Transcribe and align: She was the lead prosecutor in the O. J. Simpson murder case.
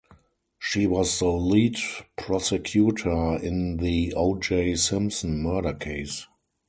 She 0.57 0.87
was 0.87 1.19
the 1.19 1.27
lead 1.27 1.77
prosecutor 2.17 3.37
in 3.37 3.77
the 3.77 4.15
O. 4.17 4.33
J. 4.39 4.73
Simpson 4.75 5.43
murder 5.43 5.73
case. 5.73 6.25